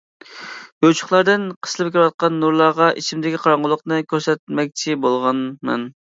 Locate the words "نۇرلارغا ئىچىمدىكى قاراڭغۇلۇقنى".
2.45-4.01